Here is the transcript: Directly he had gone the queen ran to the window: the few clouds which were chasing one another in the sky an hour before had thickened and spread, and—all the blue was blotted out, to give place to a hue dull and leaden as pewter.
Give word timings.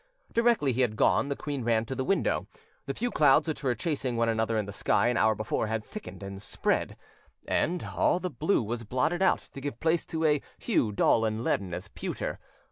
Directly 0.33 0.73
he 0.73 0.81
had 0.81 0.95
gone 0.95 1.29
the 1.29 1.35
queen 1.35 1.63
ran 1.63 1.85
to 1.85 1.93
the 1.93 2.03
window: 2.03 2.47
the 2.87 2.95
few 2.95 3.11
clouds 3.11 3.47
which 3.47 3.61
were 3.61 3.75
chasing 3.75 4.17
one 4.17 4.29
another 4.29 4.57
in 4.57 4.65
the 4.65 4.73
sky 4.73 5.09
an 5.09 5.15
hour 5.15 5.35
before 5.35 5.67
had 5.67 5.83
thickened 5.85 6.23
and 6.23 6.41
spread, 6.41 6.97
and—all 7.47 8.17
the 8.19 8.31
blue 8.31 8.63
was 8.63 8.83
blotted 8.83 9.21
out, 9.21 9.41
to 9.53 9.61
give 9.61 9.79
place 9.79 10.03
to 10.07 10.25
a 10.25 10.41
hue 10.57 10.91
dull 10.91 11.23
and 11.23 11.43
leaden 11.43 11.71
as 11.71 11.87
pewter. 11.87 12.39